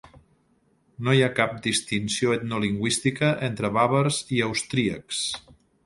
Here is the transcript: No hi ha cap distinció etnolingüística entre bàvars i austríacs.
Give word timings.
No 1.07 1.13
hi 1.17 1.21
ha 1.25 1.35
cap 1.41 1.53
distinció 1.67 2.35
etnolingüística 2.37 3.31
entre 3.51 3.73
bàvars 3.79 4.23
i 4.39 4.45
austríacs. 4.51 5.25